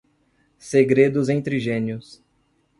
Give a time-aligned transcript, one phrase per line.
[0.57, 2.23] Segredos entre gênios